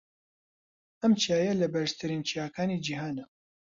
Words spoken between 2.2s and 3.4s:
چیاکانی جیھانە.